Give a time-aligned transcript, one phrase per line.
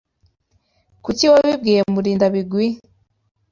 [1.03, 2.65] Kuki wabibwiye Murindabigwi?